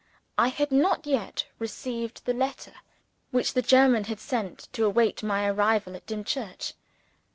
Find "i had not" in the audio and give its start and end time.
0.35-1.05